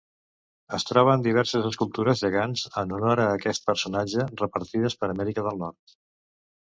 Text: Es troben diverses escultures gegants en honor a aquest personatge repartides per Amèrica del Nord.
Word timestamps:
Es 0.77 0.85
troben 0.91 1.25
diverses 1.27 1.67
escultures 1.71 2.23
gegants 2.27 2.65
en 2.83 2.95
honor 2.99 3.21
a 3.25 3.29
aquest 3.37 3.67
personatge 3.71 4.27
repartides 4.43 5.01
per 5.03 5.11
Amèrica 5.15 5.49
del 5.51 5.63
Nord. 5.67 5.99